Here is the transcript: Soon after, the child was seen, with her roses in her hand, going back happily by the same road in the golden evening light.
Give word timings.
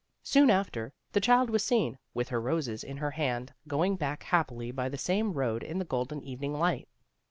Soon 0.23 0.49
after, 0.49 0.93
the 1.11 1.21
child 1.21 1.51
was 1.51 1.63
seen, 1.63 1.99
with 2.15 2.29
her 2.29 2.41
roses 2.41 2.83
in 2.83 2.97
her 2.97 3.11
hand, 3.11 3.53
going 3.67 3.97
back 3.97 4.23
happily 4.23 4.71
by 4.71 4.89
the 4.89 4.97
same 4.97 5.33
road 5.33 5.61
in 5.61 5.77
the 5.77 5.85
golden 5.85 6.23
evening 6.23 6.53
light. 6.53 6.87